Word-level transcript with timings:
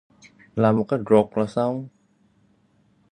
Làm 0.55 0.77
một 0.77 0.85
cái 0.89 0.99
rột 1.09 1.29
là 1.35 1.45
xong 1.45 1.87